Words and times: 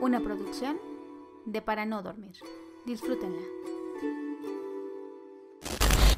Una 0.00 0.20
producción 0.20 0.78
de 1.44 1.60
Para 1.60 1.84
No 1.84 2.02
Dormir. 2.02 2.36
Disfrútenla. 2.86 3.42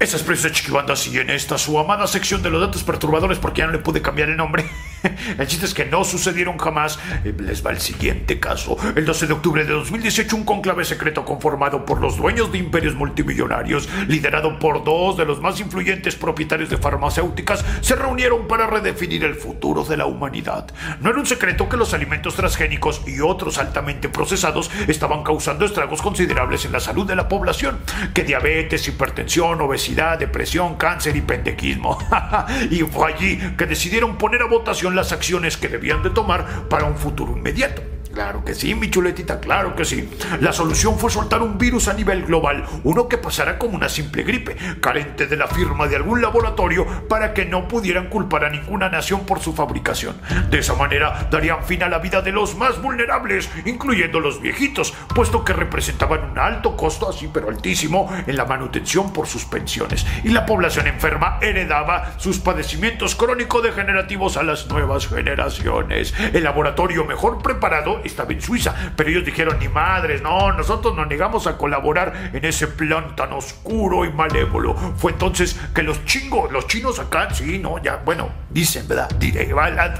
Esa 0.00 0.16
es 0.16 0.22
Prensa 0.22 0.50
Chiquibanda, 0.50 0.94
y 1.10 1.18
en 1.18 1.30
esta 1.30 1.58
su 1.58 1.78
amada 1.78 2.06
sección 2.06 2.42
de 2.42 2.50
los 2.50 2.60
datos 2.60 2.82
perturbadores, 2.82 3.38
porque 3.38 3.60
ya 3.60 3.66
no 3.66 3.72
le 3.72 3.78
pude 3.78 4.02
cambiar 4.02 4.28
el 4.30 4.36
nombre. 4.36 4.68
El 5.38 5.46
chiste 5.46 5.66
es 5.66 5.74
que 5.74 5.84
no 5.84 6.04
sucedieron 6.04 6.58
jamás. 6.58 6.98
Eh, 7.24 7.34
Les 7.38 7.64
va 7.64 7.70
el 7.70 7.80
siguiente 7.80 8.40
caso. 8.40 8.76
El 8.96 9.04
12 9.04 9.26
de 9.26 9.32
octubre 9.32 9.64
de 9.64 9.72
2018, 9.72 10.36
un 10.36 10.44
conclave 10.44 10.84
secreto 10.84 11.24
conformado 11.24 11.84
por 11.84 12.00
los 12.00 12.16
dueños 12.16 12.52
de 12.52 12.58
imperios 12.58 12.94
multimillonarios, 12.94 13.88
liderado 14.08 14.58
por 14.58 14.84
dos 14.84 15.16
de 15.16 15.24
los 15.24 15.40
más 15.40 15.60
influyentes 15.60 16.16
propietarios 16.16 16.70
de 16.70 16.76
farmacéuticas, 16.76 17.64
se 17.80 17.94
reunieron 17.94 18.46
para 18.48 18.66
redefinir 18.66 19.24
el 19.24 19.34
futuro 19.34 19.84
de 19.84 19.96
la 19.96 20.06
humanidad. 20.06 20.66
No 21.00 21.10
era 21.10 21.18
un 21.18 21.26
secreto 21.26 21.68
que 21.68 21.76
los 21.76 21.94
alimentos 21.94 22.34
transgénicos 22.34 23.02
y 23.06 23.20
otros 23.20 23.58
altamente 23.58 24.08
procesados 24.08 24.70
estaban 24.86 25.22
causando 25.22 25.64
estragos 25.64 26.02
considerables 26.02 26.64
en 26.64 26.72
la 26.72 26.80
salud 26.80 27.06
de 27.06 27.16
la 27.16 27.28
población, 27.28 27.78
que 28.14 28.24
diabetes, 28.24 28.86
hipertensión, 28.88 29.60
obesidad, 29.60 30.18
depresión, 30.18 30.76
cáncer 30.76 31.16
y 31.16 31.20
pendequismo. 31.20 31.98
y 32.70 32.80
fue 32.80 33.12
allí 33.12 33.38
que 33.56 33.66
decidieron 33.66 34.16
poner 34.16 34.42
a 34.42 34.46
votación 34.46 34.94
las 34.98 35.12
acciones 35.12 35.56
que 35.56 35.68
debían 35.68 36.02
de 36.02 36.10
tomar 36.10 36.68
para 36.68 36.84
un 36.84 36.96
futuro 36.96 37.36
inmediato. 37.36 37.97
Claro 38.18 38.44
que 38.44 38.52
sí, 38.52 38.74
mi 38.74 38.90
chuletita, 38.90 39.38
claro 39.38 39.76
que 39.76 39.84
sí. 39.84 40.10
La 40.40 40.52
solución 40.52 40.98
fue 40.98 41.08
soltar 41.08 41.40
un 41.40 41.56
virus 41.56 41.86
a 41.86 41.94
nivel 41.94 42.24
global, 42.24 42.64
uno 42.82 43.06
que 43.06 43.16
pasara 43.16 43.60
como 43.60 43.76
una 43.76 43.88
simple 43.88 44.24
gripe, 44.24 44.56
carente 44.80 45.28
de 45.28 45.36
la 45.36 45.46
firma 45.46 45.86
de 45.86 45.94
algún 45.94 46.20
laboratorio 46.20 46.84
para 47.08 47.32
que 47.32 47.44
no 47.44 47.68
pudieran 47.68 48.08
culpar 48.08 48.44
a 48.44 48.50
ninguna 48.50 48.88
nación 48.88 49.24
por 49.24 49.38
su 49.38 49.52
fabricación. 49.52 50.16
De 50.50 50.58
esa 50.58 50.74
manera 50.74 51.28
darían 51.30 51.62
fin 51.62 51.84
a 51.84 51.88
la 51.88 52.00
vida 52.00 52.20
de 52.20 52.32
los 52.32 52.56
más 52.56 52.82
vulnerables, 52.82 53.48
incluyendo 53.64 54.18
los 54.18 54.42
viejitos, 54.42 54.92
puesto 55.14 55.44
que 55.44 55.52
representaban 55.52 56.32
un 56.32 56.40
alto 56.40 56.76
costo, 56.76 57.08
así 57.08 57.30
pero 57.32 57.48
altísimo, 57.48 58.12
en 58.26 58.36
la 58.36 58.46
manutención 58.46 59.12
por 59.12 59.28
sus 59.28 59.44
pensiones. 59.44 60.04
Y 60.24 60.30
la 60.30 60.44
población 60.44 60.88
enferma 60.88 61.38
heredaba 61.40 62.14
sus 62.16 62.40
padecimientos 62.40 63.14
crónico-degenerativos 63.14 64.36
a 64.36 64.42
las 64.42 64.66
nuevas 64.66 65.06
generaciones. 65.06 66.12
El 66.32 66.42
laboratorio 66.42 67.04
mejor 67.04 67.40
preparado 67.44 68.00
estaba 68.08 68.32
en 68.32 68.40
Suiza, 68.40 68.74
pero 68.96 69.10
ellos 69.10 69.24
dijeron, 69.24 69.58
ni 69.58 69.68
madres, 69.68 70.22
no, 70.22 70.52
nosotros 70.52 70.96
nos 70.96 71.06
negamos 71.06 71.46
a 71.46 71.56
colaborar 71.56 72.30
en 72.32 72.44
ese 72.44 72.66
plan 72.66 73.14
tan 73.14 73.32
oscuro 73.32 74.04
y 74.04 74.12
malévolo. 74.12 74.74
Fue 74.96 75.12
entonces 75.12 75.58
que 75.74 75.82
los 75.82 76.04
chingos, 76.04 76.50
los 76.52 76.66
chinos 76.66 76.98
acá, 76.98 77.32
sí, 77.32 77.58
no, 77.58 77.82
ya, 77.82 78.02
bueno, 78.04 78.30
dicen, 78.50 78.86
¿verdad? 78.88 79.08
Diré, 79.18 79.54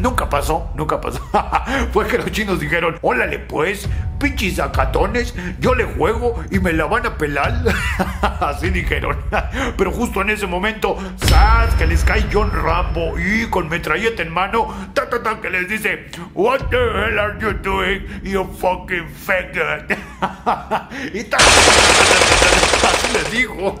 nunca 0.00 0.28
pasó, 0.28 0.72
nunca 0.74 1.00
pasó. 1.00 1.20
Fue 1.92 2.06
que 2.06 2.18
los 2.18 2.30
chinos 2.30 2.60
dijeron, 2.60 2.98
órale 3.02 3.38
pues, 3.38 3.88
pinches 4.22 4.60
acatones, 4.60 5.34
yo 5.58 5.74
le 5.74 5.84
juego 5.84 6.42
y 6.52 6.60
me 6.60 6.72
la 6.72 6.84
van 6.86 7.04
a 7.04 7.18
pelar. 7.18 7.52
Así 8.40 8.70
dijeron. 8.70 9.18
Pero 9.76 9.90
justo 9.90 10.22
en 10.22 10.30
ese 10.30 10.46
momento, 10.46 10.96
¡zas! 11.18 11.74
que 11.74 11.86
les 11.86 12.04
cae 12.04 12.24
John 12.32 12.52
Rambo 12.52 13.18
y 13.18 13.46
con 13.50 13.68
metralleta 13.68 14.22
en 14.22 14.32
mano, 14.32 14.72
ta, 14.94 15.10
ta, 15.10 15.20
ta, 15.22 15.40
que 15.40 15.50
les 15.50 15.68
dice, 15.68 16.06
What 16.34 16.68
the 16.70 16.76
hell 16.76 17.18
are 17.18 17.36
you 17.40 17.52
doing, 17.52 18.06
you 18.22 18.44
fucking 18.44 19.08
faggot? 19.08 19.90
y 21.12 21.24
ta, 21.24 21.38
así 21.38 23.12
les 23.12 23.32
dijo. 23.32 23.74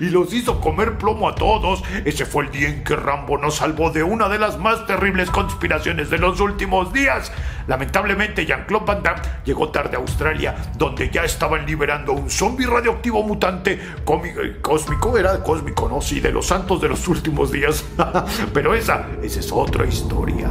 Y 0.00 0.06
los 0.10 0.32
hizo 0.32 0.60
comer 0.60 0.98
plomo 0.98 1.28
a 1.28 1.34
todos. 1.34 1.82
Ese 2.04 2.26
fue 2.26 2.44
el 2.44 2.50
día 2.50 2.68
en 2.68 2.84
que 2.84 2.96
Rambo 2.96 3.38
nos 3.38 3.56
salvó 3.56 3.90
de 3.90 4.02
una 4.02 4.28
de 4.28 4.38
las 4.38 4.58
más 4.58 4.86
terribles 4.86 5.30
conspiraciones 5.30 6.10
de 6.10 6.18
los 6.18 6.40
últimos 6.40 6.92
días. 6.92 7.32
Lamentablemente, 7.66 8.46
Jean-Claude 8.46 8.86
Van 8.86 9.02
Damme 9.02 9.22
llegó 9.44 9.70
tarde 9.70 9.96
a 9.96 10.00
Australia, 10.00 10.56
donde 10.76 11.10
ya 11.10 11.24
estaban 11.24 11.66
liberando 11.66 12.12
un 12.12 12.30
zombie 12.30 12.66
radioactivo 12.66 13.22
mutante 13.22 13.78
cómico, 14.04 14.40
cósmico, 14.60 15.16
era 15.16 15.42
cósmico, 15.42 15.88
¿no? 15.88 16.00
Sí, 16.00 16.20
de 16.20 16.32
los 16.32 16.46
santos 16.46 16.80
de 16.80 16.88
los 16.88 17.06
últimos 17.08 17.52
días. 17.52 17.84
Pero 18.52 18.74
esa, 18.74 19.06
esa 19.22 19.40
es 19.40 19.52
otra 19.52 19.86
historia. 19.86 20.50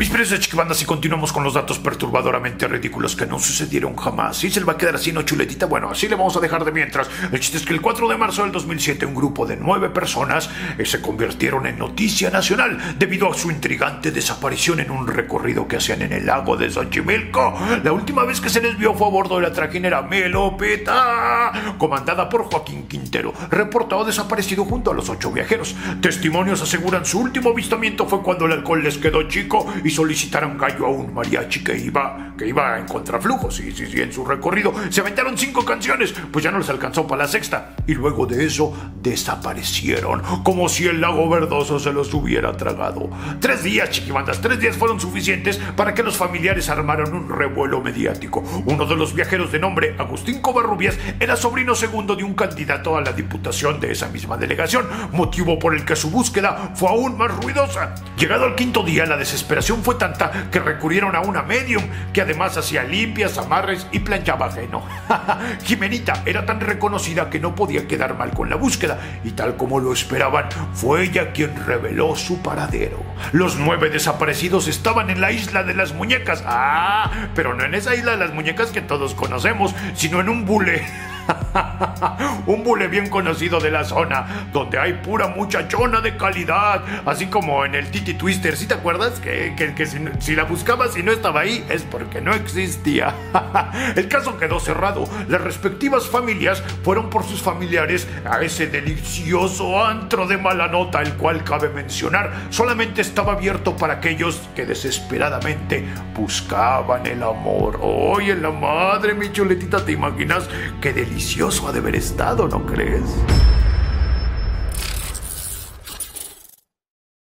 Mis 0.00 0.08
precios 0.08 0.40
chiquibandas 0.40 0.80
y 0.80 0.86
continuamos 0.86 1.30
con 1.30 1.44
los 1.44 1.52
datos 1.52 1.78
perturbadoramente 1.78 2.66
ridículos 2.66 3.14
que 3.14 3.26
no 3.26 3.38
sucedieron 3.38 3.94
jamás. 3.96 4.42
¿Y 4.42 4.50
se 4.50 4.58
le 4.58 4.64
va 4.64 4.72
a 4.72 4.76
quedar 4.78 4.94
así, 4.94 5.12
no 5.12 5.20
chuletita? 5.24 5.66
Bueno, 5.66 5.90
así 5.90 6.08
le 6.08 6.14
vamos 6.14 6.34
a 6.38 6.40
dejar 6.40 6.64
de 6.64 6.72
mientras. 6.72 7.10
El 7.30 7.38
chiste 7.38 7.58
es 7.58 7.66
que 7.66 7.74
el 7.74 7.82
4 7.82 8.08
de 8.08 8.16
marzo 8.16 8.42
del 8.42 8.50
2007 8.50 9.04
un 9.04 9.14
grupo 9.14 9.44
de 9.44 9.58
nueve 9.58 9.90
personas 9.90 10.48
eh, 10.78 10.86
se 10.86 11.02
convirtieron 11.02 11.66
en 11.66 11.78
noticia 11.78 12.30
nacional 12.30 12.96
debido 12.98 13.30
a 13.30 13.34
su 13.34 13.50
intrigante 13.50 14.10
desaparición 14.10 14.80
en 14.80 14.90
un 14.90 15.06
recorrido 15.06 15.68
que 15.68 15.76
hacían 15.76 16.00
en 16.00 16.14
el 16.14 16.24
lago 16.24 16.56
de 16.56 16.70
Xochimilco. 16.70 17.60
La 17.84 17.92
última 17.92 18.24
vez 18.24 18.40
que 18.40 18.48
se 18.48 18.62
les 18.62 18.78
vio 18.78 18.94
fue 18.94 19.06
a 19.06 19.10
bordo 19.10 19.36
de 19.36 19.42
la 19.42 19.52
trajinera 19.52 20.00
Melopeta, 20.00 21.74
comandada 21.76 22.26
por 22.26 22.44
Joaquín 22.44 22.88
Quintero, 22.88 23.34
reportado 23.50 24.06
desaparecido 24.06 24.64
junto 24.64 24.92
a 24.92 24.94
los 24.94 25.10
ocho 25.10 25.30
viajeros. 25.30 25.76
Testimonios 26.00 26.62
aseguran 26.62 27.04
su 27.04 27.20
último 27.20 27.50
avistamiento 27.50 28.06
fue 28.06 28.22
cuando 28.22 28.46
el 28.46 28.52
alcohol 28.52 28.82
les 28.82 28.96
quedó 28.96 29.24
chico 29.24 29.70
y 29.84 29.89
solicitaron 29.90 30.58
gallo 30.58 30.86
a 30.86 30.90
un 30.90 31.14
mariachi 31.14 31.62
que 31.64 31.76
iba, 31.76 32.34
que 32.36 32.46
iba 32.46 32.78
en 32.78 32.86
contraflujo. 32.86 33.50
Sí, 33.50 33.72
sí, 33.72 33.86
sí, 33.86 34.00
en 34.00 34.12
su 34.12 34.24
recorrido 34.24 34.72
se 34.90 35.00
aventaron 35.00 35.36
cinco 35.36 35.64
canciones, 35.64 36.14
pues 36.32 36.44
ya 36.44 36.50
no 36.50 36.58
les 36.58 36.68
alcanzó 36.68 37.06
para 37.06 37.22
la 37.22 37.28
sexta. 37.28 37.74
Y 37.86 37.94
luego 37.94 38.26
de 38.26 38.44
eso 38.44 38.74
desaparecieron, 39.02 40.22
como 40.42 40.68
si 40.68 40.86
el 40.86 41.00
lago 41.00 41.28
verdoso 41.28 41.78
se 41.78 41.92
los 41.92 42.12
hubiera 42.14 42.56
tragado. 42.56 43.10
Tres 43.40 43.62
días, 43.62 43.90
chiquibandas, 43.90 44.40
tres 44.40 44.60
días 44.60 44.76
fueron 44.76 45.00
suficientes 45.00 45.58
para 45.76 45.94
que 45.94 46.02
los 46.02 46.16
familiares 46.16 46.68
armaran 46.68 47.12
un 47.12 47.28
revuelo 47.28 47.80
mediático. 47.80 48.42
Uno 48.66 48.86
de 48.86 48.96
los 48.96 49.14
viajeros 49.14 49.52
de 49.52 49.58
nombre 49.58 49.94
Agustín 49.98 50.40
Covarrubias 50.40 50.98
era 51.18 51.36
sobrino 51.36 51.74
segundo 51.74 52.16
de 52.16 52.24
un 52.24 52.34
candidato 52.34 52.96
a 52.96 53.00
la 53.00 53.12
diputación 53.12 53.80
de 53.80 53.92
esa 53.92 54.08
misma 54.08 54.36
delegación, 54.36 54.86
motivo 55.12 55.58
por 55.58 55.74
el 55.74 55.84
que 55.84 55.96
su 55.96 56.10
búsqueda 56.10 56.72
fue 56.74 56.88
aún 56.88 57.16
más 57.16 57.34
ruidosa. 57.42 57.94
Llegado 58.16 58.44
al 58.44 58.54
quinto 58.54 58.82
día, 58.82 59.06
la 59.06 59.16
desesperación 59.16 59.79
fue 59.82 59.96
tanta 59.96 60.48
que 60.50 60.60
recurrieron 60.60 61.16
a 61.16 61.20
una 61.20 61.42
medium 61.42 61.82
que 62.12 62.22
además 62.22 62.56
hacía 62.56 62.84
limpias, 62.84 63.38
amarres 63.38 63.86
y 63.92 64.00
planchaba 64.00 64.46
ajeno. 64.46 64.84
Jimenita 65.64 66.22
era 66.26 66.46
tan 66.46 66.60
reconocida 66.60 67.30
que 67.30 67.40
no 67.40 67.54
podía 67.54 67.86
quedar 67.86 68.16
mal 68.16 68.30
con 68.32 68.50
la 68.50 68.56
búsqueda 68.56 68.98
y 69.24 69.32
tal 69.32 69.56
como 69.56 69.80
lo 69.80 69.92
esperaban, 69.92 70.46
fue 70.72 71.04
ella 71.04 71.32
quien 71.32 71.54
reveló 71.66 72.16
su 72.16 72.40
paradero. 72.42 73.02
Los 73.32 73.56
nueve 73.56 73.90
desaparecidos 73.90 74.68
estaban 74.68 75.10
en 75.10 75.20
la 75.20 75.32
isla 75.32 75.62
de 75.62 75.74
las 75.74 75.92
muñecas. 75.94 76.42
Ah, 76.46 77.10
pero 77.34 77.54
no 77.54 77.64
en 77.64 77.74
esa 77.74 77.94
isla 77.94 78.12
de 78.12 78.18
las 78.18 78.32
muñecas 78.32 78.70
que 78.70 78.80
todos 78.80 79.14
conocemos, 79.14 79.74
sino 79.94 80.20
en 80.20 80.28
un 80.28 80.44
bule. 80.46 80.84
un 82.46 82.64
bule 82.64 82.88
bien 82.88 83.08
conocido 83.08 83.60
de 83.60 83.70
la 83.70 83.84
zona, 83.84 84.48
donde 84.52 84.78
hay 84.78 84.94
pura 84.94 85.28
muchachona 85.28 86.00
de 86.00 86.16
calidad, 86.16 86.82
así 87.06 87.26
como 87.26 87.64
en 87.64 87.74
el 87.74 87.90
Titi 87.90 88.14
Twister. 88.14 88.56
¿Sí 88.56 88.66
te 88.66 88.74
acuerdas? 88.74 89.20
Que, 89.20 89.54
que, 89.56 89.74
que 89.74 89.86
si, 89.86 90.34
la 90.34 90.44
buscabas 90.44 90.96
y 90.96 91.02
no 91.02 91.12
estaba 91.12 91.40
ahí, 91.40 91.64
es 91.68 91.82
porque 91.82 92.20
no 92.20 92.32
existía. 92.34 93.14
el 93.96 94.08
caso 94.08 94.38
quedó 94.38 94.60
cerrado. 94.60 95.04
Las 95.28 95.40
respectivas 95.40 96.08
familias 96.08 96.62
fueron 96.82 97.10
por 97.10 97.24
sus 97.24 97.42
familiares 97.42 98.08
a 98.24 98.40
ese 98.40 98.66
delicioso 98.66 99.84
antro 99.84 100.26
de 100.26 100.38
mala 100.38 100.68
nota, 100.68 101.02
el 101.02 101.14
cual 101.14 101.44
cabe 101.44 101.68
mencionar, 101.68 102.32
solamente 102.50 103.00
estaba 103.00 103.32
abierto 103.32 103.76
para 103.76 103.94
aquellos 103.94 104.48
que 104.54 104.66
desesperadamente 104.66 105.84
buscaban 106.14 107.06
el 107.06 107.22
amor. 107.22 107.78
Oye, 107.82 108.34
la 108.34 108.50
madre, 108.50 109.14
mi 109.14 109.32
chuletita, 109.32 109.84
¿te 109.84 109.92
imaginas 109.92 110.48
qué 110.80 110.92
delicioso 111.10 111.66
ha 111.66 111.72
de 111.72 111.80
haber 111.80 111.96
estado, 111.96 112.46
¿no 112.46 112.64
crees? 112.64 113.02